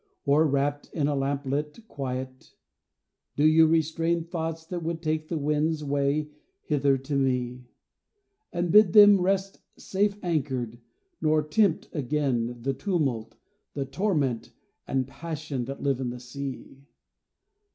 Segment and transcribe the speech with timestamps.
[0.25, 2.55] Or, wrapt in a lamplit quiet,
[3.35, 6.31] do you restrain Thoughts that would take the wind's way
[6.63, 7.65] hither to me,
[8.51, 10.79] And bid them rest safe anchored,
[11.21, 13.35] nor tempt again The tumult,
[13.75, 14.51] and torment,
[14.87, 16.87] and passion that live in the sea?